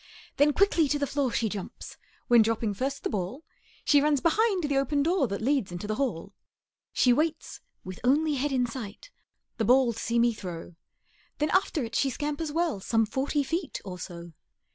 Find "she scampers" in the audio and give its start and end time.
11.93-12.51